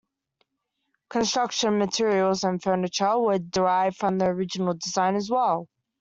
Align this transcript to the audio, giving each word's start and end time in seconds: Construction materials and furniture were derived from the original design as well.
Construction 1.11 1.77
materials 1.77 2.43
and 2.43 2.59
furniture 2.59 3.19
were 3.19 3.37
derived 3.37 3.97
from 3.97 4.17
the 4.17 4.25
original 4.25 4.73
design 4.73 5.15
as 5.15 5.29
well. 5.29 5.67